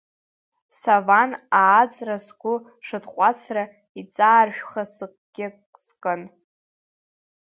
Саван 0.79 1.31
ааҵра 1.61 2.17
сгәы 2.25 2.55
шытҟәацра, 2.85 3.63
иҵааршәха 3.99 4.83
сыкгьы 4.93 5.47
сылан. 5.83 6.21